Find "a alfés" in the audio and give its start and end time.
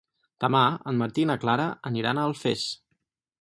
2.23-2.65